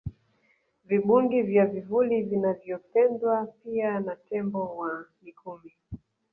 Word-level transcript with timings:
Vibungi 0.85 1.41
vya 1.41 1.65
vivuli 1.65 2.21
vinavyopendwa 2.23 3.45
pia 3.63 3.99
na 3.99 4.15
tembo 4.15 4.77
wa 4.77 5.05
Mikumi 5.21 5.73